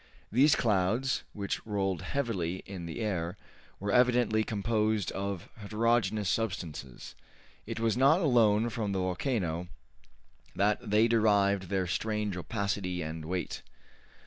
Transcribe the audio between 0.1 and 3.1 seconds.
These clouds, which rolled heavily in the